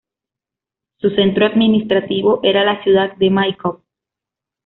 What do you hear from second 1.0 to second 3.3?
centro administrativo era la ciudad de